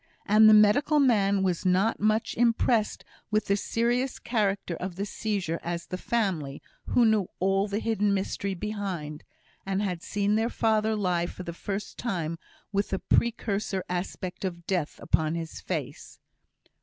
[0.25, 5.05] And the medical man was not so much impressed with the serious character of the
[5.05, 9.23] seizure as the family, who knew all the hidden mystery behind,
[9.63, 12.39] and had seen their father lie for the first time
[12.71, 16.17] with the precursor aspect of death upon his face.